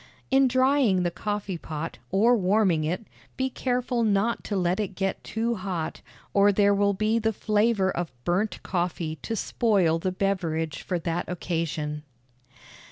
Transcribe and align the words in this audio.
In 0.31 0.47
drying 0.47 1.03
the 1.03 1.11
coffee 1.11 1.59
pot, 1.59 1.99
or 2.09 2.35
warming 2.35 2.83
it, 2.83 3.05
be 3.37 3.51
careful 3.51 4.01
not 4.03 4.43
to 4.45 4.55
let 4.55 4.79
it 4.79 4.95
get 4.95 5.23
too 5.23 5.53
hot, 5.53 6.01
or 6.33 6.51
there 6.51 6.73
will 6.73 6.95
be 6.95 7.19
the 7.19 7.31
flavor 7.31 7.91
of 7.95 8.11
burnt 8.23 8.63
coffee 8.63 9.17
to 9.17 9.35
spoil 9.35 9.99
the 9.99 10.11
beverage 10.11 10.81
for 10.81 10.97
that 10.97 11.29
occasion. 11.29 12.01